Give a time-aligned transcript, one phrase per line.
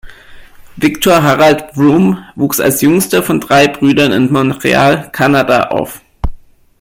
[0.77, 6.01] Victor Harald Vroom wuchs als jüngster von drei Brüdern in Montreal, Kanada auf.